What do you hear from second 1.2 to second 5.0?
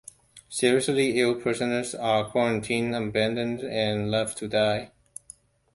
prisoners are quarantined, abandoned, and left to die.